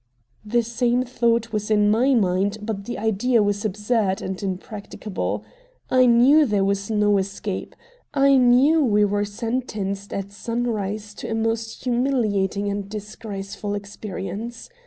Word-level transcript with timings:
The 0.43 0.63
same 0.63 1.03
thought 1.03 1.53
was 1.53 1.69
in 1.69 1.91
my 1.91 2.15
mind, 2.15 2.57
but 2.63 2.85
the 2.85 2.97
idea 2.97 3.43
was 3.43 3.63
absurd, 3.63 4.19
and 4.19 4.41
impracticable. 4.41 5.43
I 5.91 6.07
knew 6.07 6.43
there 6.47 6.65
was 6.65 6.89
no 6.89 7.19
escape. 7.19 7.75
I 8.11 8.35
knew 8.35 8.83
we 8.83 9.05
were 9.05 9.25
sentenced 9.25 10.11
at 10.11 10.31
sunrise 10.31 11.13
to 11.13 11.29
a 11.29 11.35
most 11.35 11.83
humiliating 11.83 12.67
and 12.67 12.89
disgraceful 12.89 13.75
experience. 13.75 14.71